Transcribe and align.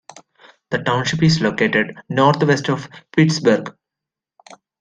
The 0.71 0.79
township 0.79 1.21
is 1.21 1.41
located 1.41 1.95
northwest 2.09 2.69
of 2.69 2.89
Pittsburgh. 3.15 3.69